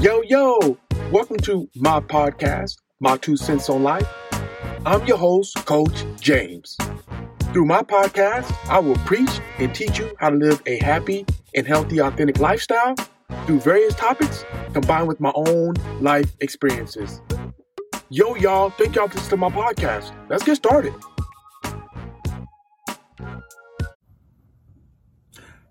[0.00, 0.78] Yo, yo,
[1.10, 4.06] welcome to my podcast, My Two Cents on Life.
[4.86, 6.76] I'm your host, Coach James.
[7.52, 11.26] Through my podcast, I will preach and teach you how to live a happy
[11.56, 12.94] and healthy, authentic lifestyle
[13.44, 17.20] through various topics combined with my own life experiences.
[18.08, 20.14] Yo, y'all, thank y'all for listening to my podcast.
[20.28, 20.94] Let's get started.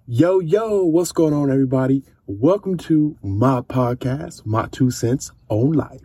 [0.06, 2.04] Yo, yo, what's going on, everybody?
[2.30, 6.02] Welcome to my podcast, My Two Cents on Life.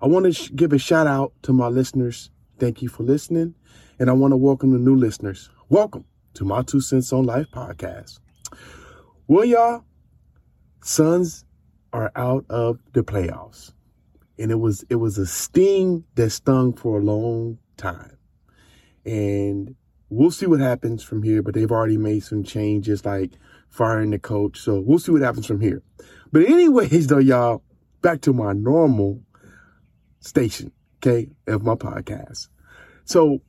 [0.00, 2.30] I want to sh- give a shout out to my listeners.
[2.58, 3.54] Thank you for listening.
[3.98, 5.50] And I want to welcome the new listeners.
[5.68, 8.20] Welcome to My Two Cents on Life podcast.
[9.26, 9.84] Well, y'all,
[10.82, 11.44] Suns
[11.92, 13.74] are out of the playoffs.
[14.38, 18.16] And it was it was a sting that stung for a long time.
[19.04, 19.76] And
[20.08, 23.32] we'll see what happens from here, but they've already made some changes like
[23.70, 24.60] firing the coach.
[24.60, 25.82] So we'll see what happens from here.
[26.32, 27.62] But anyways, though, y'all,
[28.02, 29.22] back to my normal
[30.20, 32.48] station, okay, of my podcast.
[33.04, 33.40] So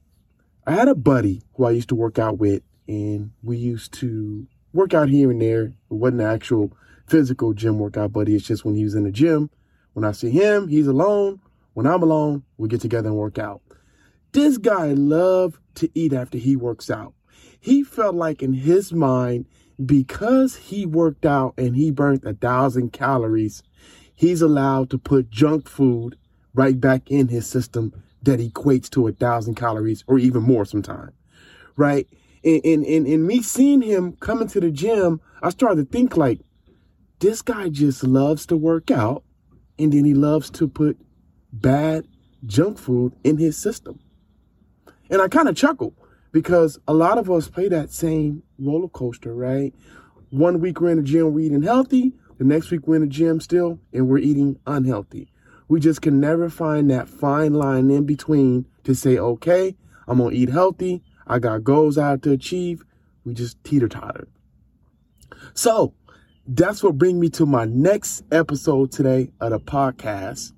[0.66, 4.48] I had a buddy who I used to work out with, and we used to
[4.74, 5.64] work out here and there.
[5.64, 6.72] It wasn't an actual
[7.08, 8.36] physical gym workout, buddy.
[8.36, 9.50] It's just when he was in the gym.
[9.94, 11.42] When I see him, he's alone.
[11.74, 13.62] When I'm alone, we get together and work out.
[14.32, 17.14] This guy loved to eat after he works out.
[17.60, 19.46] He felt like in his mind,
[19.86, 23.64] because he worked out and he burnt a thousand calories,
[24.14, 26.18] he's allowed to put junk food
[26.54, 31.12] right back in his system that equates to a thousand calories or even more sometimes.
[31.76, 32.08] Right?
[32.44, 36.18] And, and, and, and me seeing him coming to the gym, I started to think
[36.18, 36.40] like,
[37.20, 39.24] this guy just loves to work out
[39.78, 40.98] and then he loves to put
[41.52, 42.08] bad
[42.46, 44.00] junk food in his system.
[45.10, 45.94] And I kind of chuckle
[46.32, 49.74] because a lot of us play that same roller coaster, right?
[50.30, 52.14] One week we're in the gym, we're eating healthy.
[52.38, 55.32] The next week we're in the gym still and we're eating unhealthy.
[55.68, 59.76] We just can never find that fine line in between to say, okay,
[60.08, 61.04] I'm to eat healthy.
[61.28, 62.84] I got goals I have to achieve.
[63.24, 64.28] We just teeter totter.
[65.54, 65.94] So
[66.48, 70.54] that's what brings me to my next episode today of the podcast.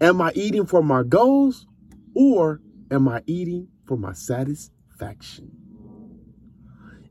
[0.00, 1.66] Am I eating for my goals
[2.14, 4.79] or am I eating for my satisfaction?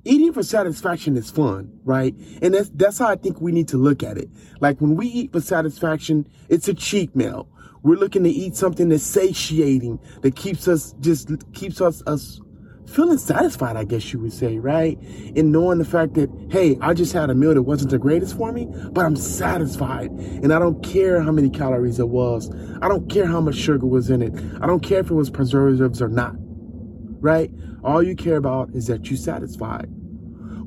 [0.06, 2.16] Eating for satisfaction is fun, right?
[2.42, 4.30] And that's that's how I think we need to look at it.
[4.62, 7.48] Like when we eat for satisfaction, it's a cheat meal.
[7.84, 12.40] We're looking to eat something that's satiating, that keeps us just keeps us us
[12.90, 14.98] feeling satisfied, I guess you would say, right?
[15.36, 18.36] And knowing the fact that, hey, I just had a meal that wasn't the greatest
[18.36, 20.10] for me, but I'm satisfied.
[20.10, 22.50] And I don't care how many calories it was.
[22.82, 24.34] I don't care how much sugar was in it.
[24.62, 26.36] I don't care if it was preservatives or not,
[27.20, 27.52] right?
[27.84, 29.90] All you care about is that you're satisfied.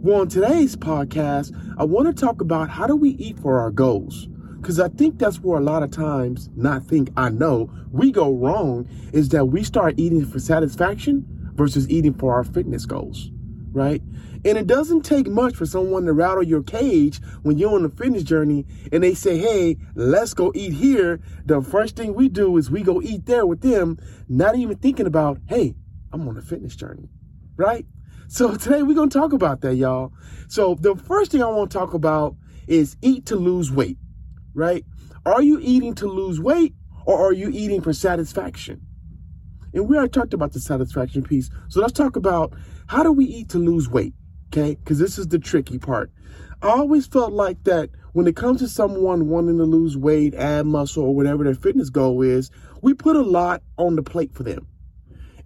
[0.02, 3.70] Well, on today's podcast, I want to talk about how do we eat for our
[3.70, 4.26] goals?
[4.60, 8.32] Because I think that's where a lot of times, not think, I know, we go
[8.32, 11.24] wrong is that we start eating for satisfaction
[11.54, 13.30] versus eating for our fitness goals,
[13.72, 14.02] right?
[14.44, 17.88] And it doesn't take much for someone to rattle your cage when you're on a
[17.88, 21.20] fitness journey and they say, hey, let's go eat here.
[21.46, 23.98] The first thing we do is we go eat there with them,
[24.28, 25.74] not even thinking about, hey,
[26.12, 27.08] I'm on a fitness journey,
[27.56, 27.86] right?
[28.28, 30.12] So today we're going to talk about that, y'all.
[30.48, 32.36] So the first thing I want to talk about
[32.66, 33.98] is eat to lose weight,
[34.54, 34.84] right?
[35.24, 36.74] Are you eating to lose weight
[37.06, 38.80] or are you eating for satisfaction?
[39.74, 41.48] And we already talked about the satisfaction piece.
[41.68, 42.52] So let's talk about
[42.86, 44.14] how do we eat to lose weight?
[44.48, 44.76] Okay.
[44.84, 46.10] Cause this is the tricky part.
[46.60, 50.66] I always felt like that when it comes to someone wanting to lose weight, add
[50.66, 52.50] muscle, or whatever their fitness goal is,
[52.82, 54.68] we put a lot on the plate for them.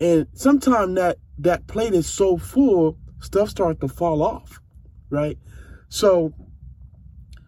[0.01, 4.61] And sometimes that, that plate is so full, stuff starts to fall off.
[5.11, 5.39] Right.
[5.89, 6.33] So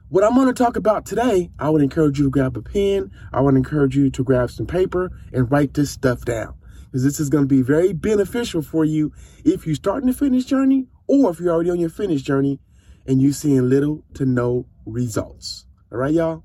[0.09, 3.11] what I'm going to talk about today, I would encourage you to grab a pen.
[3.33, 6.55] I would encourage you to grab some paper and write this stuff down
[6.87, 9.13] because this is going to be very beneficial for you
[9.45, 12.59] if you're starting the fitness journey or if you're already on your fitness journey
[13.07, 15.67] and you're seeing little to no results.
[15.93, 16.45] All right, y'all?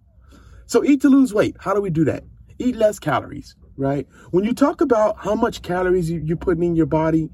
[0.66, 1.56] So eat to lose weight.
[1.60, 2.24] How do we do that?
[2.60, 4.08] Eat less calories, right?
[4.32, 7.30] When you talk about how much calories you're putting in your body,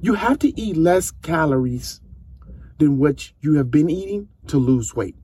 [0.00, 2.00] you have to eat less calories
[2.78, 5.16] than what you have been eating to lose weight.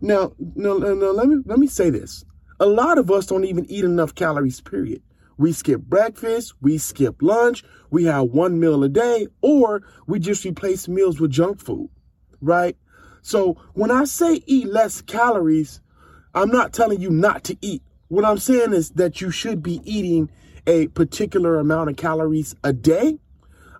[0.00, 2.24] Now, now, now, let me let me say this.
[2.60, 5.02] A lot of us don't even eat enough calories, period.
[5.38, 10.44] We skip breakfast, we skip lunch, we have one meal a day, or we just
[10.44, 11.90] replace meals with junk food,
[12.40, 12.76] right?
[13.20, 15.80] So when I say eat less calories,
[16.34, 17.82] I'm not telling you not to eat.
[18.08, 20.30] What I'm saying is that you should be eating
[20.66, 23.18] a particular amount of calories a day.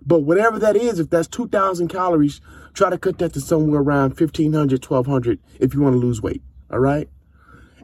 [0.05, 2.39] But whatever that is, if that's 2,000 calories,
[2.73, 6.41] try to cut that to somewhere around 1,500, 1,200 if you want to lose weight.
[6.71, 7.09] All right.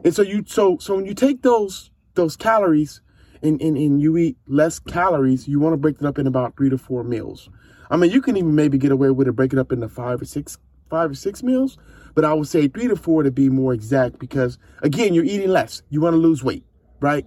[0.04, 3.00] And so you so so when you take those those calories
[3.42, 6.56] and, and, and you eat less calories, you want to break it up in about
[6.56, 7.48] three to four meals.
[7.90, 10.20] I mean, you can even maybe get away with it, break it up into five
[10.20, 10.58] or six,
[10.90, 11.78] five or six meals.
[12.14, 15.50] But I would say three to four to be more exact because again, you're eating
[15.50, 15.82] less.
[15.90, 16.64] You want to lose weight,
[17.00, 17.26] right?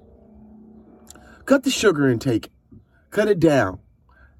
[1.45, 2.49] Cut the sugar intake.
[3.09, 3.79] Cut it down.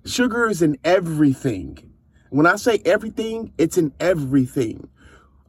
[0.05, 1.93] Sugar is in everything.
[2.29, 4.89] When I say everything, it's in everything.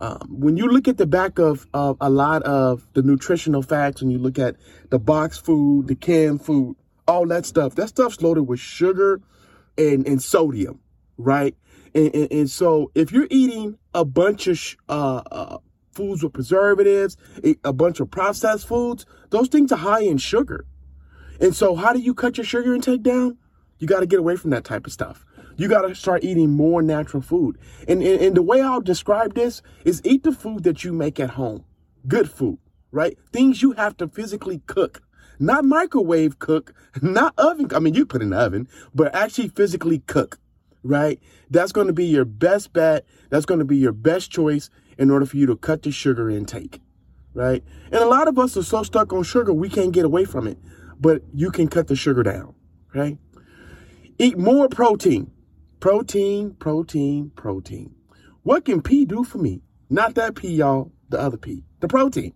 [0.00, 4.00] Um, when you look at the back of, of a lot of the nutritional facts,
[4.00, 4.56] and you look at
[4.91, 6.76] the box food, the canned food,
[7.09, 9.20] all that stuff, that stuff's loaded with sugar
[9.76, 10.81] and, and sodium,
[11.17, 11.56] right?
[11.94, 15.58] And, and, and so if you're eating a bunch of uh, uh,
[15.93, 17.17] foods with preservatives,
[17.64, 20.64] a bunch of processed foods, those things are high in sugar.
[21.40, 23.38] And so how do you cut your sugar intake down?
[23.79, 25.25] You got to get away from that type of stuff.
[25.56, 27.58] You got to start eating more natural food.
[27.88, 31.19] And, and, and the way I'll describe this is eat the food that you make
[31.19, 31.64] at home.
[32.06, 32.58] Good food,
[32.93, 33.17] right?
[33.32, 35.02] Things you have to physically cook,
[35.41, 37.69] not microwave cook, not oven.
[37.75, 40.38] I mean, you put in the oven, but actually physically cook,
[40.88, 41.20] right?
[41.50, 43.05] That's going to be your best bet.
[43.31, 46.29] That's going to be your best choice in order for you to cut the sugar
[46.29, 46.81] intake,
[47.35, 47.62] right?
[47.93, 50.49] And a lot of us are so stuck on sugar, we can't get away from
[50.49, 50.58] it,
[50.99, 52.55] but you can cut the sugar down,
[52.90, 53.19] okay?
[54.19, 55.31] Eat more protein.
[55.79, 57.94] Protein, protein, protein.
[58.43, 59.62] What can P do for me?
[59.91, 62.34] Not that P, y'all, the other P, the protein.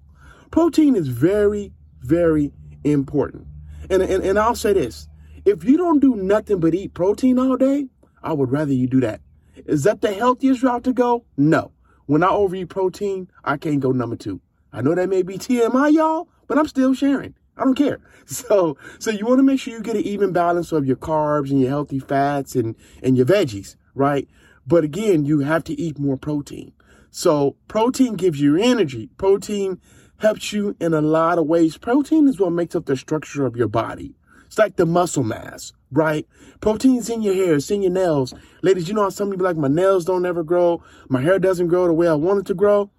[0.52, 2.52] Protein is very, very
[2.84, 3.46] important.
[3.90, 5.08] And, and, and I'll say this
[5.44, 7.88] if you don't do nothing but eat protein all day,
[8.22, 9.20] I would rather you do that.
[9.66, 11.24] Is that the healthiest route to go?
[11.36, 11.72] No.
[12.06, 14.40] When I overeat protein, I can't go number two.
[14.72, 17.34] I know that may be TMI, y'all, but I'm still sharing.
[17.56, 18.00] I don't care.
[18.24, 21.50] So, so you want to make sure you get an even balance of your carbs
[21.50, 24.28] and your healthy fats and, and your veggies, right?
[24.64, 26.72] But again, you have to eat more protein.
[27.10, 29.10] So protein gives you energy.
[29.18, 29.80] Protein
[30.18, 31.76] helps you in a lot of ways.
[31.76, 34.14] Protein is what makes up the structure of your body.
[34.52, 36.28] It's like the muscle mass, right?
[36.60, 38.34] Protein's in your hair, it's in your nails.
[38.60, 41.68] Ladies, you know how some people like my nails don't ever grow, my hair doesn't
[41.68, 42.90] grow the way I want it to grow.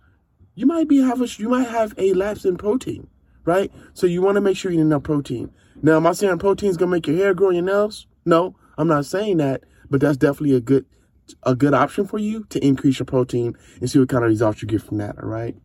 [0.55, 3.07] You might be have a, you might have a lapse in protein
[3.45, 3.71] right?
[3.93, 5.51] So you want to make sure you eat enough protein.
[5.81, 8.07] Now, am I saying protein's gonna make your hair grow your nails?
[8.25, 10.85] No, I'm not saying that, but that's definitely a good
[11.43, 14.61] a good option for you to increase your protein and see what kind of results
[14.61, 15.21] you get from that.
[15.21, 15.55] All right.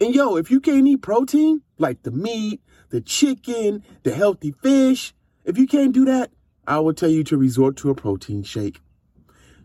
[0.00, 2.60] And yo, if you can't eat protein, like the meat,
[2.90, 5.14] the chicken, the healthy fish,
[5.44, 6.30] if you can't do that,
[6.66, 8.80] I will tell you to resort to a protein shake.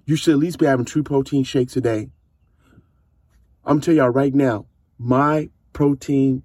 [0.05, 2.09] You should at least be having two protein shakes a day.
[3.65, 4.67] I'm telling y'all right now,
[4.97, 6.43] my protein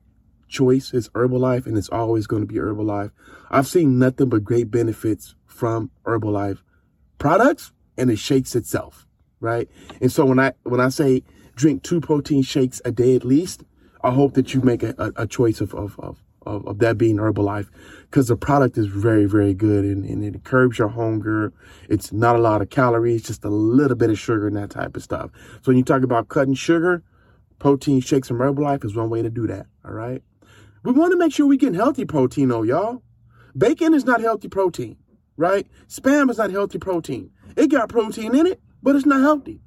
[0.48, 3.12] choice is Herbalife and it's always going to be Herbalife.
[3.50, 6.58] I've seen nothing but great benefits from Herbalife
[7.18, 9.06] products and the shakes itself,
[9.38, 9.68] right?
[10.00, 11.22] And so when I when I say
[11.54, 13.62] drink two protein shakes a day at least,
[14.02, 17.16] I hope that you make a, a, a choice of, of, of, of, that being
[17.16, 17.68] Herbalife
[18.02, 21.52] because the product is very, very good and, and it curbs your hunger.
[21.88, 24.96] It's not a lot of calories, just a little bit of sugar and that type
[24.96, 25.30] of stuff.
[25.62, 27.02] So when you talk about cutting sugar,
[27.58, 29.66] protein shakes from Herbalife is one way to do that.
[29.84, 30.22] All right.
[30.82, 33.02] We want to make sure we get healthy protein, though, y'all.
[33.56, 34.96] Bacon is not healthy protein,
[35.36, 35.66] right?
[35.88, 37.30] Spam is not healthy protein.
[37.56, 39.60] It got protein in it, but it's not healthy.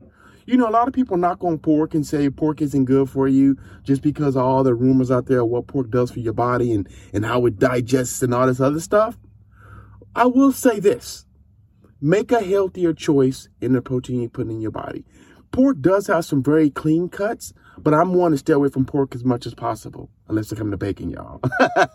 [0.46, 3.28] You know, a lot of people knock on pork and say pork isn't good for
[3.28, 6.34] you just because of all the rumors out there of what pork does for your
[6.34, 9.18] body and, and how it digests and all this other stuff.
[10.16, 11.26] I will say this
[12.02, 15.06] make a healthier choice in the protein you put in your body.
[15.54, 19.14] Pork does have some very clean cuts, but I'm one to stay away from pork
[19.14, 21.42] as much as possible, unless it comes to bacon, y'all.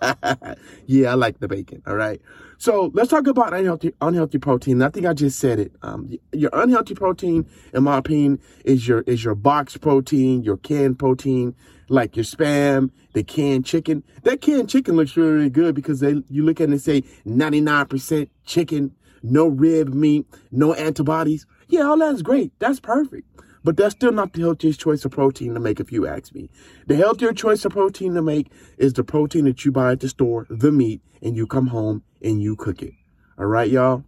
[0.86, 1.82] yeah, I like the bacon.
[1.84, 2.22] All right.
[2.58, 4.80] So let's talk about unhealthy unhealthy protein.
[4.80, 5.72] I think I just said it.
[5.82, 11.00] Um, your unhealthy protein, in my opinion, is your is your box protein, your canned
[11.00, 11.56] protein,
[11.88, 14.04] like your spam, the canned chicken.
[14.22, 17.02] That canned chicken looks really, really good because they you look at it and say
[17.26, 21.44] 99% chicken, no rib meat, no antibodies.
[21.66, 22.52] Yeah, all that's great.
[22.60, 23.26] That's perfect.
[23.64, 26.50] But that's still not the healthiest choice of protein to make if you ask me.
[26.86, 30.08] The healthier choice of protein to make is the protein that you buy at the
[30.08, 32.92] store, the meat, and you come home and you cook it.
[33.38, 34.04] All right, y'all?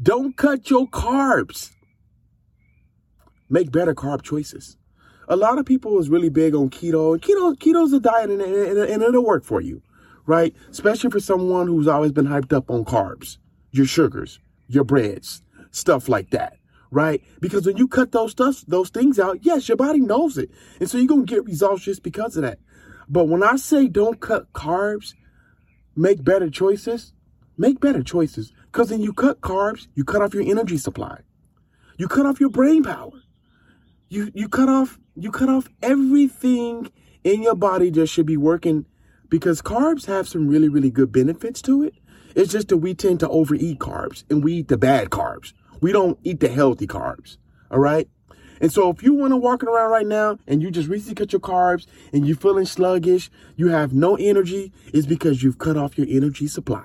[0.00, 1.72] Don't cut your carbs.
[3.50, 4.76] Make better carb choices.
[5.28, 7.18] A lot of people is really big on keto.
[7.18, 9.82] Keto, keto's a diet and, and, and it'll work for you,
[10.24, 10.54] right?
[10.70, 13.38] Especially for someone who's always been hyped up on carbs,
[13.70, 14.38] your sugars,
[14.68, 16.57] your breads, stuff like that
[16.90, 17.22] right?
[17.40, 20.50] Because when you cut those stuff, those things out, yes, your body knows it.
[20.80, 22.58] And so you're going to get results just because of that.
[23.08, 25.14] But when I say don't cut carbs,
[25.96, 27.12] make better choices,
[27.58, 28.52] make better choices.
[28.66, 31.20] Because then you cut carbs, you cut off your energy supply.
[31.98, 33.12] You cut off your brain power.
[34.08, 36.90] you you cut off you cut off everything
[37.24, 38.86] in your body that should be working
[39.28, 41.94] because carbs have some really really good benefits to it.
[42.34, 45.52] It's just that we tend to overeat carbs and we eat the bad carbs.
[45.80, 47.36] We don't eat the healthy carbs.
[47.70, 48.08] All right.
[48.60, 51.32] And so if you want to walking around right now and you just recently cut
[51.32, 55.96] your carbs and you're feeling sluggish, you have no energy, it's because you've cut off
[55.96, 56.84] your energy supply.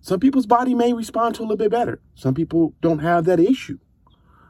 [0.00, 2.00] Some people's body may respond to a little bit better.
[2.14, 3.78] Some people don't have that issue.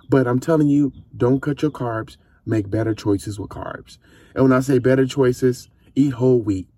[0.08, 2.16] But I'm telling you, don't cut your carbs.
[2.46, 3.98] Make better choices with carbs.
[4.34, 6.68] And when I say better choices, eat whole wheat.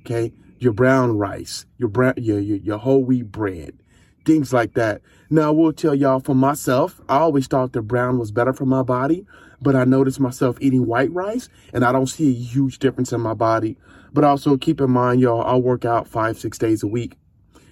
[0.00, 0.32] Okay.
[0.58, 3.79] Your brown rice, your brown, your, your, your whole wheat bread,
[4.24, 5.02] things like that.
[5.30, 8.66] Now, I will tell y'all for myself, I always thought the brown was better for
[8.66, 9.26] my body,
[9.60, 13.20] but I noticed myself eating white rice and I don't see a huge difference in
[13.20, 13.76] my body.
[14.12, 17.16] But also keep in mind, y'all, I work out five, six days a week.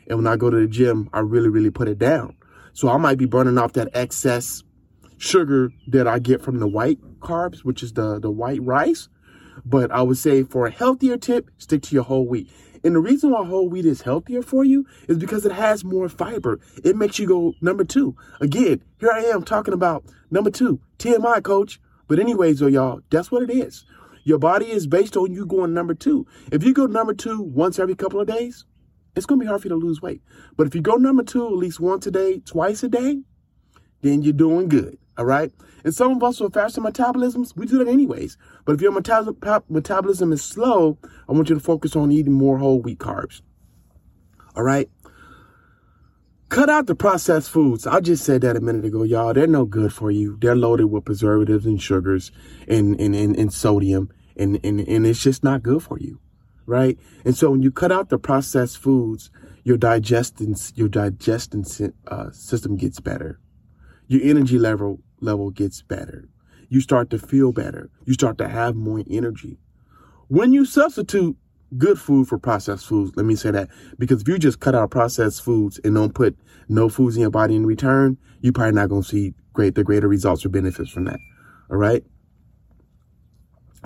[0.06, 2.36] And when I go to the gym, I really, really put it down.
[2.72, 4.62] So I might be burning off that excess
[5.18, 9.08] sugar that I get from the white carbs, which is the, the white rice.
[9.64, 12.50] But I would say for a healthier tip, stick to your whole wheat.
[12.84, 16.08] And the reason why whole wheat is healthier for you is because it has more
[16.08, 16.60] fiber.
[16.84, 18.16] It makes you go number two.
[18.40, 21.80] Again, here I am talking about number two, TMI coach.
[22.06, 23.84] But anyways, though, y'all, that's what it is.
[24.24, 26.26] Your body is based on you going number two.
[26.52, 28.64] If you go number two once every couple of days,
[29.16, 30.22] it's going to be hard for you to lose weight.
[30.56, 33.22] But if you go number two at least once a day, twice a day,
[34.02, 34.98] then you're doing good.
[35.18, 35.52] All right.
[35.84, 38.38] And some of us with faster metabolisms, we do that anyways.
[38.64, 40.96] But if your metabolism is slow,
[41.28, 43.42] I want you to focus on eating more whole wheat carbs.
[44.54, 44.88] All right.
[46.50, 47.86] Cut out the processed foods.
[47.86, 49.34] I just said that a minute ago, y'all.
[49.34, 50.38] They're no good for you.
[50.40, 52.30] They're loaded with preservatives and sugars
[52.68, 54.10] and, and, and, and sodium.
[54.36, 56.20] And, and, and it's just not good for you.
[56.64, 56.96] Right.
[57.24, 59.30] And so when you cut out the processed foods,
[59.64, 61.64] your digestion, your digestion
[62.06, 63.40] uh, system gets better.
[64.06, 66.28] Your energy level level gets better.
[66.68, 67.90] You start to feel better.
[68.04, 69.58] You start to have more energy.
[70.28, 71.36] When you substitute
[71.76, 74.90] good food for processed foods, let me say that, because if you just cut out
[74.90, 76.36] processed foods and don't put
[76.68, 79.84] no foods in your body in return, you're probably not going to see great, the
[79.84, 81.18] greater results or benefits from that.
[81.70, 82.04] All right.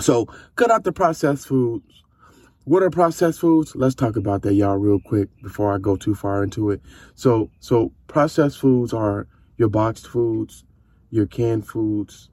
[0.01, 2.03] So cut out the processed foods.
[2.65, 3.75] What are processed foods?
[3.75, 6.81] Let's talk about that, y'all, real quick before I go too far into it.
[7.15, 10.65] So, so processed foods are your boxed foods,
[11.13, 12.31] your canned foods.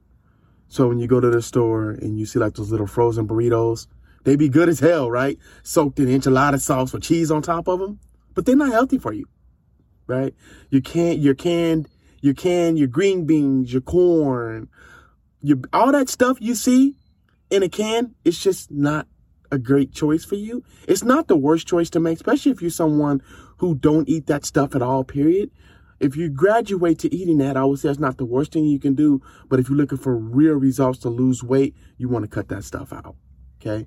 [0.68, 3.86] So when you go to the store and you see like those little frozen burritos,
[4.24, 5.38] they be good as hell, right?
[5.62, 8.00] Soaked in enchilada sauce with cheese on top of them,
[8.34, 9.26] but they're not healthy for you,
[10.06, 10.34] right?
[10.70, 11.88] You can't, your canned,
[12.22, 14.68] your canned, your green beans, your corn,
[15.42, 16.96] your, all that stuff you see
[17.50, 19.06] in a can, it's just not
[19.52, 20.64] a great choice for you.
[20.88, 23.20] It's not the worst choice to make, especially if you're someone
[23.58, 25.50] who don't eat that stuff at all, period
[26.00, 28.80] if you graduate to eating that, I would say it's not the worst thing you
[28.80, 29.22] can do.
[29.48, 32.64] But if you're looking for real results to lose weight, you want to cut that
[32.64, 33.16] stuff out.
[33.60, 33.86] Okay.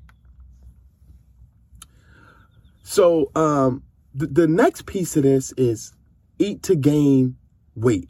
[2.84, 5.94] So, um, the, the next piece of this is
[6.38, 7.38] eat to gain
[7.76, 8.10] weight.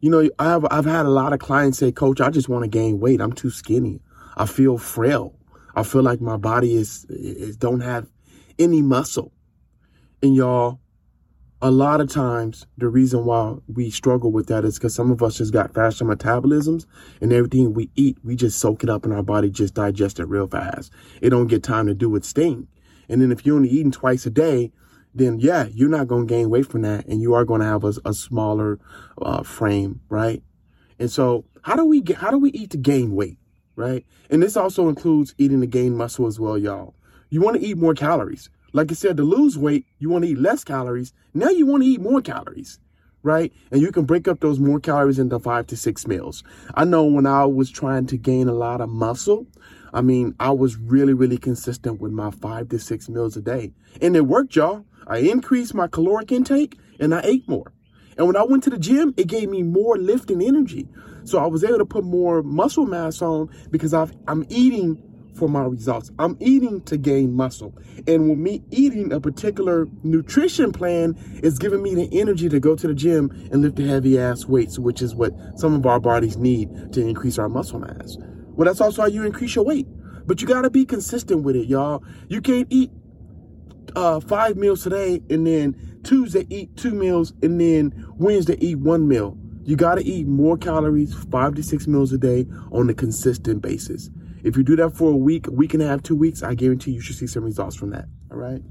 [0.00, 2.68] You know, I've, I've had a lot of clients say, coach, I just want to
[2.68, 3.20] gain weight.
[3.20, 4.00] I'm too skinny.
[4.36, 5.38] I feel frail.
[5.74, 8.08] I feel like my body is, is don't have
[8.58, 9.32] any muscle.
[10.22, 10.80] And y'all,
[11.62, 15.22] a lot of times the reason why we struggle with that is because some of
[15.22, 16.86] us just got faster metabolisms
[17.20, 20.28] and everything we eat, we just soak it up in our body, just digest it
[20.28, 20.92] real fast.
[21.22, 22.68] It don't get time to do its thing.
[23.08, 24.70] And then if you're only eating twice a day,
[25.14, 27.66] then yeah, you're not going to gain weight from that and you are going to
[27.66, 28.78] have a, a smaller
[29.22, 30.42] uh, frame, right?
[30.98, 33.38] And so how do we get, how do we eat to gain weight,
[33.76, 34.04] right?
[34.28, 36.94] And this also includes eating to gain muscle as well, y'all.
[37.30, 38.50] You want to eat more calories.
[38.72, 41.12] Like I said, to lose weight, you want to eat less calories.
[41.34, 42.78] Now you want to eat more calories,
[43.22, 43.52] right?
[43.70, 46.42] And you can break up those more calories into five to six meals.
[46.74, 49.46] I know when I was trying to gain a lot of muscle,
[49.92, 53.72] I mean, I was really, really consistent with my five to six meals a day.
[54.02, 54.84] And it worked, y'all.
[55.06, 57.72] I increased my caloric intake and I ate more.
[58.18, 60.88] And when I went to the gym, it gave me more lifting energy.
[61.24, 65.02] So I was able to put more muscle mass on because i am eating
[65.36, 66.10] for my results.
[66.18, 67.76] I'm eating to gain muscle.
[68.06, 72.74] And with me eating a particular nutrition plan is giving me the energy to go
[72.74, 76.00] to the gym and lift the heavy ass weights, which is what some of our
[76.00, 78.16] bodies need to increase our muscle mass.
[78.56, 79.86] Well, that's also how you increase your weight.
[80.26, 82.02] But you got to be consistent with it, y'all.
[82.28, 82.90] You can't eat
[83.94, 89.06] uh, five meals today and then Tuesday eat two meals and then Wednesday eat one
[89.06, 89.38] meal.
[89.64, 93.62] You got to eat more calories, five to six meals a day on a consistent
[93.62, 94.10] basis.
[94.46, 96.92] If you do that for a week, week and a half, two weeks, I guarantee
[96.92, 98.04] you should see some results from that.
[98.30, 98.62] All right.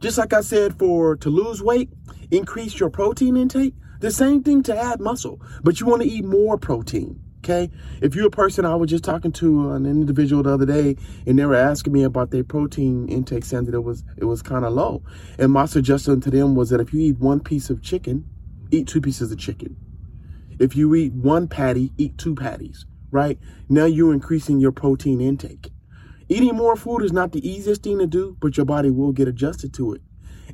[0.00, 1.90] Just like I said, for to lose weight,
[2.32, 3.74] increase your protein intake.
[4.00, 7.20] The same thing to add muscle, but you want to eat more protein.
[7.38, 7.70] Okay.
[8.00, 11.38] If you're a person, I was just talking to an individual the other day and
[11.38, 14.64] they were asking me about their protein intake saying that it was, it was kind
[14.64, 15.04] of low.
[15.38, 18.28] And my suggestion to them was that if you eat one piece of chicken,
[18.72, 19.76] eat two pieces of chicken.
[20.58, 23.38] If you eat one patty, eat two patties, right?
[23.68, 25.70] Now you're increasing your protein intake.
[26.28, 29.28] Eating more food is not the easiest thing to do, but your body will get
[29.28, 30.00] adjusted to it.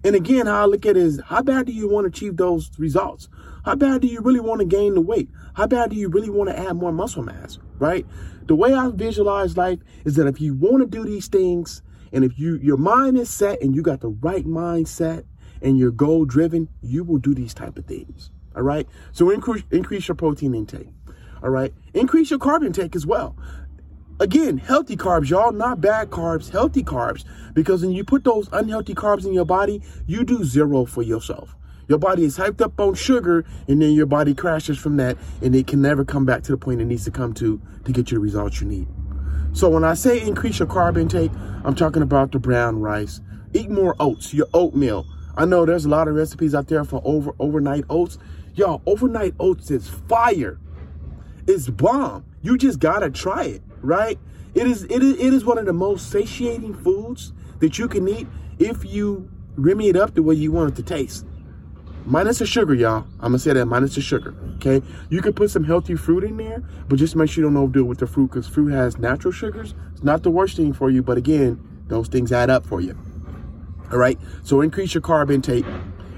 [0.04, 2.36] And again, how I look at it is how bad do you want to achieve
[2.36, 3.28] those results?
[3.64, 5.28] How bad do you really want to gain the weight?
[5.54, 7.58] How bad do you really want to add more muscle mass?
[7.78, 8.06] Right?
[8.46, 12.24] The way I visualize life is that if you want to do these things and
[12.24, 15.24] if you your mind is set and you got the right mindset
[15.60, 18.30] and you're goal driven, you will do these type of things.
[18.56, 18.88] All right.
[19.12, 20.88] So increase increase your protein intake.
[21.42, 21.72] All right.
[21.94, 23.36] Increase your carb intake as well.
[24.20, 27.24] Again, healthy carbs, y'all, not bad carbs, healthy carbs.
[27.54, 31.54] Because when you put those unhealthy carbs in your body, you do zero for yourself.
[31.88, 35.54] Your body is hyped up on sugar, and then your body crashes from that, and
[35.54, 38.10] it can never come back to the point it needs to come to to get
[38.10, 38.88] you the results you need.
[39.52, 41.32] So when I say increase your carb intake,
[41.64, 43.20] I'm talking about the brown rice.
[43.54, 45.06] Eat more oats, your oatmeal.
[45.36, 48.18] I know there's a lot of recipes out there for over overnight oats.
[48.54, 50.58] Y'all, overnight oats is fire.
[51.48, 52.24] It's bomb.
[52.42, 54.18] You just gotta try it right?
[54.54, 58.08] It is, it is, it is one of the most satiating foods that you can
[58.08, 58.26] eat
[58.58, 61.26] if you rimmy it up the way you want it to taste.
[62.04, 63.04] Minus the sugar, y'all.
[63.20, 64.34] I'm gonna say that minus the sugar.
[64.56, 67.56] Okay, you can put some healthy fruit in there, but just make sure you don't
[67.56, 69.74] overdo it with the fruit because fruit has natural sugars.
[69.92, 72.96] It's not the worst thing for you, but again, those things add up for you.
[73.92, 75.66] All right, so increase your carb intake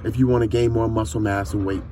[0.04, 1.82] if you want to gain more muscle mass and weight.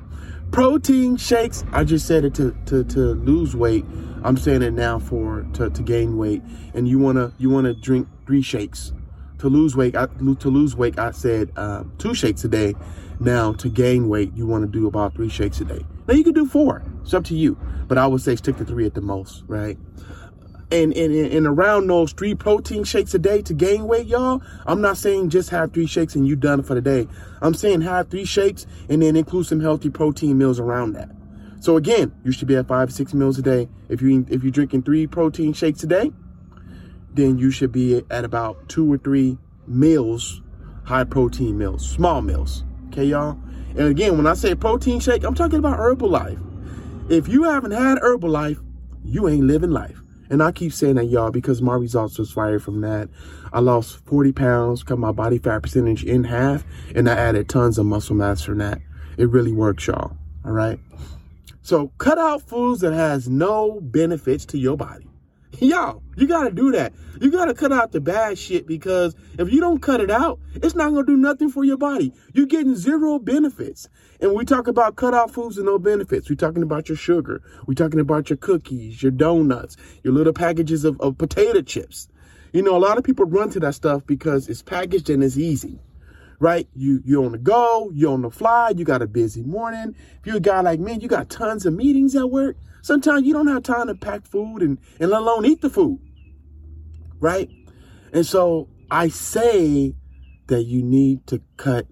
[0.51, 3.85] Protein shakes, I just said it to, to, to lose weight.
[4.23, 6.41] I'm saying it now for to, to gain weight.
[6.73, 8.91] And you wanna you wanna drink three shakes.
[9.39, 12.75] To lose weight, I, to lose weight, I said um, two shakes a day.
[13.21, 15.85] Now to gain weight, you want to do about three shakes a day.
[16.07, 16.83] Now you can do four.
[17.01, 19.77] It's up to you, but I would say stick to three at the most, right?
[20.71, 24.81] And, and, and around those three protein shakes a day to gain weight, y'all, I'm
[24.81, 27.07] not saying just have three shakes and you done for the day.
[27.41, 31.09] I'm saying have three shakes and then include some healthy protein meals around that.
[31.59, 33.67] So again, you should be at five, six meals a day.
[33.89, 36.11] If you if you're drinking three protein shakes a day,
[37.13, 40.41] then you should be at about two or three meals,
[40.85, 42.63] high protein meals, small meals.
[42.87, 43.37] Okay, y'all?
[43.71, 46.39] And again, when I say protein shake, I'm talking about Herbalife.
[47.11, 48.63] If you haven't had Herbalife,
[49.03, 49.98] you ain't living life.
[50.29, 53.09] And I keep saying that, y'all, because my results was fired from that.
[53.51, 56.63] I lost 40 pounds, cut my body fat percentage in half,
[56.95, 58.79] and I added tons of muscle mass from that.
[59.17, 60.15] It really works, y'all.
[60.45, 60.79] All right.
[61.61, 65.08] So cut out foods that has no benefits to your body.
[65.61, 66.93] Yo, you gotta do that.
[67.19, 70.73] You gotta cut out the bad shit because if you don't cut it out, it's
[70.73, 72.13] not gonna do nothing for your body.
[72.33, 73.89] You're getting zero benefits.
[74.21, 76.29] And we talk about cut out foods and no benefits.
[76.29, 77.41] We're talking about your sugar.
[77.67, 82.07] We're talking about your cookies, your donuts, your little packages of, of potato chips.
[82.53, 85.37] You know, a lot of people run to that stuff because it's packaged and it's
[85.37, 85.79] easy
[86.39, 86.67] right?
[86.73, 89.95] You you're on the go, you're on the fly, you got a busy morning.
[90.19, 92.57] If you're a guy like me, you got tons of meetings at work.
[92.81, 95.99] Sometimes you don't have time to pack food and, and let alone eat the food.
[97.19, 97.49] Right?
[98.13, 99.95] And so I say
[100.47, 101.87] that you need to cut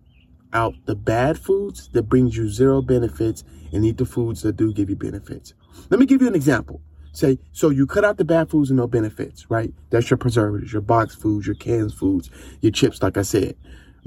[0.53, 4.73] out the bad foods that brings you zero benefits and eat the foods that do
[4.73, 5.53] give you benefits.
[5.89, 6.81] Let me give you an example.
[7.12, 9.73] Say, so you cut out the bad foods and no benefits, right?
[9.89, 12.29] That's your preservatives, your box foods, your canned foods,
[12.62, 13.55] your chips, like I said.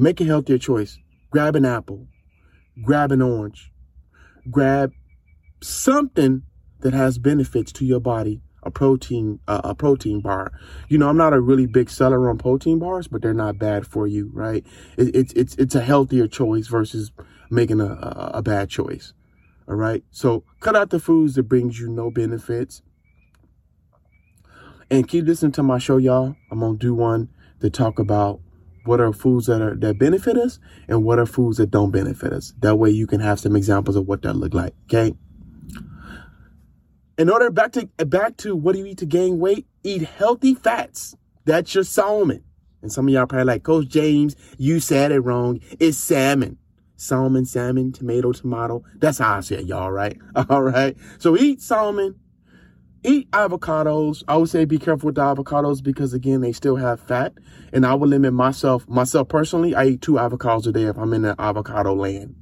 [0.01, 0.99] Make a healthier choice.
[1.31, 2.07] Grab an apple,
[2.83, 3.71] grab an orange,
[4.51, 4.93] grab
[5.63, 6.43] something
[6.81, 8.41] that has benefits to your body.
[8.63, 10.53] A protein, uh, a protein bar.
[10.89, 13.87] You know, I'm not a really big seller on protein bars, but they're not bad
[13.87, 14.67] for you, right?
[14.99, 17.11] It, it's it's it's a healthier choice versus
[17.51, 19.15] making a, a, a bad choice.
[19.67, 20.05] All right.
[20.11, 22.83] So cut out the foods that brings you no benefits.
[24.91, 26.37] And keep listening to my show, y'all.
[26.51, 28.41] I'm gonna do one to talk about
[28.85, 32.33] what are foods that are that benefit us and what are foods that don't benefit
[32.33, 32.53] us.
[32.61, 34.75] That way you can have some examples of what that look like.
[34.85, 35.15] Okay.
[37.19, 39.67] In order back to back to what do you eat to gain weight?
[39.83, 41.17] Eat healthy fats.
[41.45, 42.45] That's your salmon.
[42.83, 45.61] And some of y'all probably like, Coach James, you said it wrong.
[45.79, 46.59] It's salmon.
[46.97, 48.85] Salmon, salmon, tomato, tomato.
[48.97, 50.19] That's how I say it, y'all, right?
[50.51, 50.97] All right.
[51.19, 52.20] So eat salmon,
[53.03, 54.23] eat avocados.
[54.29, 57.33] I would say be careful with the avocados because again, they still have fat.
[57.73, 61.13] And I would limit myself, myself personally, I eat two avocados a day if I'm
[61.13, 62.35] in the avocado land.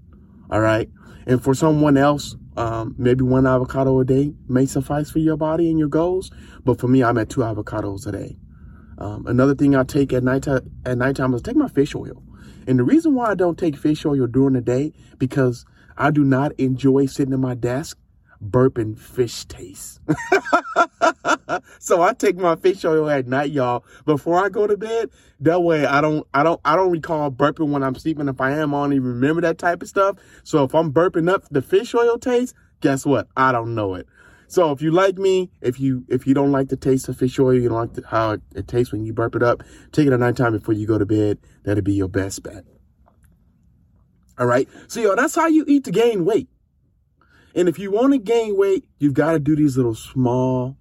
[0.50, 0.90] All right.
[1.26, 5.70] And for someone else, um, maybe one avocado a day may suffice for your body
[5.70, 6.30] and your goals.
[6.64, 8.38] But for me, I'm at two avocados a day.
[8.98, 10.64] Um, another thing I take at night at
[10.98, 12.22] nighttime is take my fish oil.
[12.66, 15.64] And the reason why I don't take fish oil during the day because
[15.96, 17.96] I do not enjoy sitting at my desk
[18.42, 20.00] burping fish taste.
[21.78, 25.10] so I take my fish oil at night, y'all, before I go to bed.
[25.40, 28.28] That way I don't I don't I don't recall burping when I'm sleeping.
[28.28, 30.18] If I am, I don't even remember that type of stuff.
[30.44, 33.28] So if I'm burping up the fish oil taste, guess what?
[33.36, 34.06] I don't know it.
[34.48, 37.38] So if you like me, if you if you don't like the taste of fish
[37.38, 40.06] oil, you don't like the, how it, it tastes when you burp it up, take
[40.06, 41.38] it at nighttime before you go to bed.
[41.64, 42.64] That'll be your best bet.
[44.38, 44.68] All right.
[44.86, 46.48] So yo, that's how you eat to gain weight.
[47.54, 50.76] And if you want to gain weight, you've got to do these little small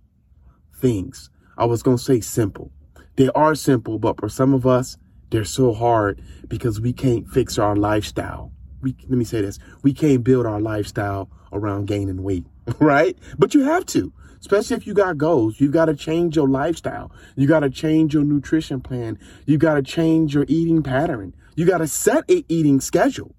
[0.75, 1.29] things.
[1.57, 2.71] I was going to say simple.
[3.15, 4.97] They are simple, but for some of us,
[5.29, 8.51] they're so hard because we can't fix our lifestyle.
[8.81, 9.59] We, let me say this.
[9.81, 12.45] We can't build our lifestyle around gaining weight,
[12.79, 13.17] right?
[13.37, 15.59] But you have to, especially if you got goals.
[15.59, 17.11] You've got to change your lifestyle.
[17.35, 19.17] You got to change your nutrition plan.
[19.45, 21.33] You got to change your eating pattern.
[21.55, 23.33] You got to set a eating schedule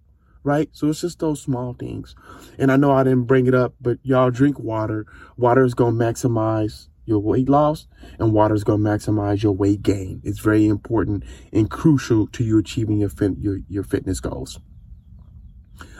[0.49, 0.69] right?
[0.73, 2.15] So it's just those small things.
[2.59, 5.07] And I know I didn't bring it up, but y'all drink water.
[5.37, 7.87] Water is going to maximize your weight loss
[8.19, 10.21] and water is going to maximize your weight gain.
[10.25, 14.59] It's very important and crucial to you achieving your, fit, your, your fitness goals.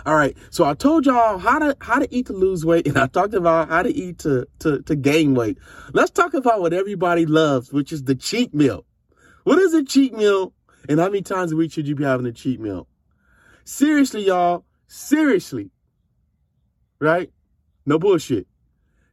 [0.07, 0.37] All right.
[0.51, 3.35] So I told y'all how to, how to eat to lose weight and I talked
[3.35, 5.59] about how to eat to, to, to gain weight.
[5.93, 8.87] Let's talk about what everybody loves, which is the cheat meal.
[9.45, 10.55] What is a cheat meal?
[10.89, 12.87] And how many times a week should you be having a cheat meal?
[13.69, 14.65] Seriously, y'all.
[14.87, 15.71] Seriously.
[17.01, 17.31] Right?
[17.85, 18.47] No bullshit.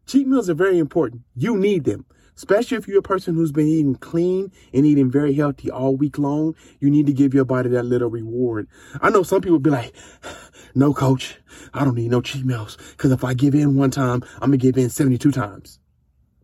[0.05, 1.23] Cheat meals are very important.
[1.35, 2.05] You need them.
[2.37, 6.17] Especially if you're a person who's been eating clean and eating very healthy all week
[6.17, 8.69] long, you need to give your body that little reward.
[9.01, 9.93] I know some people be like,
[10.73, 11.37] no, coach,
[11.73, 12.77] I don't need no cheat meals.
[12.95, 15.81] Cause if I give in one time, I'm gonna give in 72 times.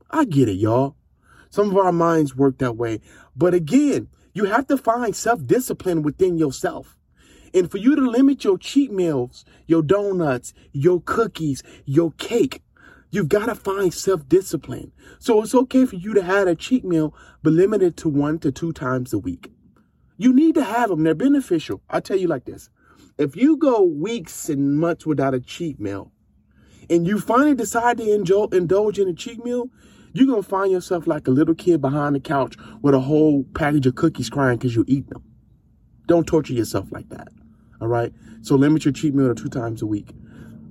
[0.10, 0.98] I get it, y'all.
[1.50, 3.00] Some of our minds work that way.
[3.38, 6.98] But again, you have to find self discipline within yourself.
[7.54, 12.62] And for you to limit your cheat meals, your donuts, your cookies, your cake,
[13.10, 14.92] you've got to find self discipline.
[15.20, 18.40] So it's okay for you to have a cheat meal, but limit it to one
[18.40, 19.52] to two times a week.
[20.18, 21.04] You need to have them.
[21.04, 21.82] They're beneficial.
[21.90, 22.70] I'll tell you like this.
[23.18, 26.12] If you go weeks and months without a cheat meal
[26.90, 28.14] and you finally decide to
[28.54, 29.70] indulge in a cheat meal,
[30.14, 33.88] you're to find yourself like a little kid behind the couch with a whole package
[33.88, 35.24] of cookies crying because you eat them.
[36.08, 37.30] Don't torture yourself like that.
[37.82, 38.14] All right.
[38.42, 40.14] So limit your cheat meal to two times a week.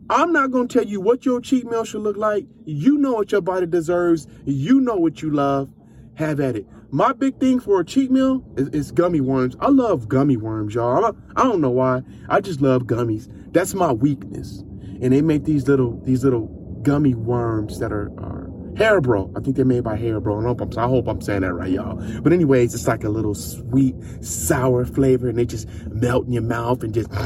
[0.08, 2.46] I'm not going to tell you what your cheat meal should look like.
[2.64, 4.26] You know what your body deserves.
[4.44, 5.70] You know what you love.
[6.14, 6.66] Have at it.
[6.90, 9.56] My big thing for a cheat meal is, is gummy worms.
[9.60, 11.04] I love gummy worms, y'all.
[11.04, 12.02] I, I don't know why.
[12.28, 13.28] I just love gummies.
[13.52, 14.64] That's my weakness.
[15.00, 16.48] And they make these little these little
[16.82, 18.49] gummy worms that are, are
[18.80, 19.30] Haribo.
[19.36, 19.94] I think they're made by.
[19.94, 21.96] I hope, I'm, I hope I'm saying that right, y'all.
[22.22, 26.42] But anyways, it's like a little sweet, sour flavor, and they just melt in your
[26.42, 27.08] mouth and just.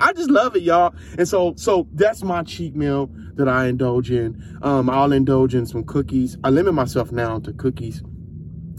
[0.00, 0.94] I just love it, y'all.
[1.18, 4.58] And so, so that's my cheat meal that I indulge in.
[4.62, 6.36] Um, I'll indulge in some cookies.
[6.44, 8.02] I limit myself now to cookies.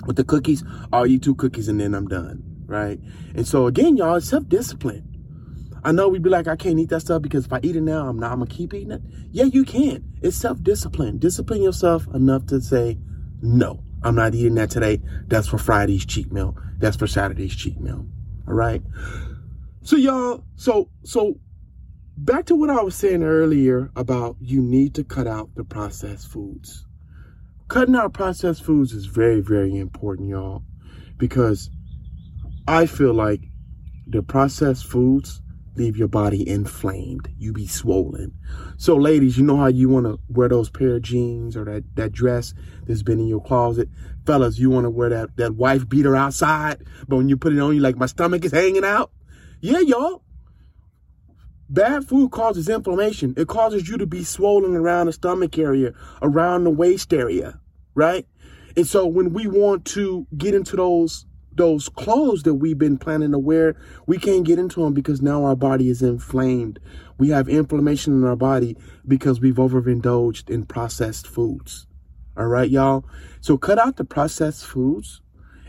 [0.05, 2.99] With the cookies, I'll eat two cookies and then I'm done, right?
[3.35, 5.10] And so again, y'all, it's self-discipline.
[5.83, 7.81] I know we'd be like, I can't eat that stuff because if I eat it
[7.81, 9.01] now, I'm not, I'm gonna keep eating it.
[9.31, 10.03] Yeah, you can.
[10.21, 11.17] It's self-discipline.
[11.17, 12.99] Discipline yourself enough to say,
[13.41, 15.01] no, I'm not eating that today.
[15.27, 16.55] That's for Friday's cheat meal.
[16.77, 18.05] That's for Saturday's cheat meal.
[18.47, 18.81] All right.
[19.83, 21.39] So y'all, so, so
[22.15, 26.27] back to what I was saying earlier about you need to cut out the processed
[26.27, 26.85] foods.
[27.67, 30.63] Cutting out processed foods is very, very important, y'all,
[31.17, 31.71] because
[32.67, 33.41] I feel like
[34.05, 35.41] the processed foods
[35.75, 37.29] leave your body inflamed.
[37.37, 38.33] You be swollen.
[38.77, 41.83] So ladies, you know how you want to wear those pair of jeans or that,
[41.95, 42.53] that dress
[42.85, 43.89] that's been in your closet.
[44.25, 47.59] Fellas, you want to wear that, that wife beater outside, but when you put it
[47.59, 49.11] on, you like, my stomach is hanging out.
[49.61, 50.23] Yeah, y'all.
[51.69, 53.33] Bad food causes inflammation.
[53.37, 57.61] It causes you to be swollen around the stomach area, around the waist area,
[57.95, 58.27] right?
[58.75, 63.31] And so when we want to get into those those clothes that we've been planning
[63.31, 63.75] to wear,
[64.07, 66.79] we can't get into them because now our body is inflamed.
[67.17, 71.87] We have inflammation in our body because we've overindulged in processed foods.
[72.37, 73.05] All right, y'all.
[73.41, 75.21] So cut out the processed foods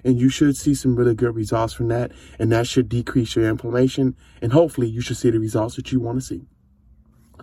[0.05, 2.13] and you should see some really good results from that.
[2.39, 4.17] And that should decrease your inflammation.
[4.41, 6.47] And hopefully you should see the results that you want to see.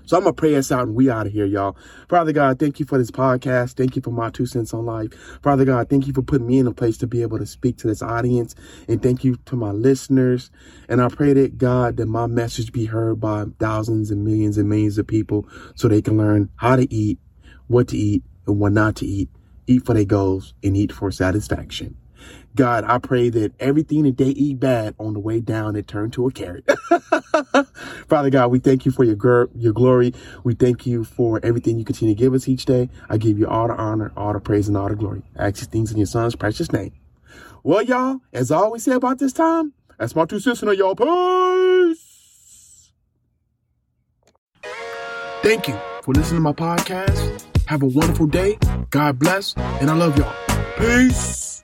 [0.10, 1.78] So I'm going to pray us out and we out of here, y'all.
[2.08, 3.74] Father God, thank you for this podcast.
[3.74, 5.14] Thank you for my two cents on life.
[5.44, 7.78] Father God, thank you for putting me in a place to be able to speak
[7.78, 8.56] to this audience.
[8.88, 10.50] And thank you to my listeners.
[10.88, 14.68] And I pray that God, that my message be heard by thousands and millions and
[14.68, 17.20] millions of people so they can learn how to eat,
[17.68, 19.30] what to eat, and what not to eat.
[19.68, 21.99] Eat for their goals and eat for satisfaction.
[22.56, 26.12] God, I pray that everything that they eat bad on the way down, it turn
[26.12, 26.68] to a carrot.
[28.08, 30.14] Father God, we thank you for your, gr- your glory.
[30.44, 32.90] We thank you for everything you continue to give us each day.
[33.10, 35.22] I give you all the honor, all the praise, and all the glory.
[35.38, 36.92] I ask these things in your son's precious name.
[37.64, 40.96] Well, y'all, as I always say about this time, that's my two on y'all.
[40.96, 42.92] Peace.
[45.42, 47.46] Thank you for listening to my podcast.
[47.68, 48.58] Have a wonderful day.
[48.90, 49.56] God bless.
[49.58, 50.34] And I love y'all.
[50.78, 51.59] Peace.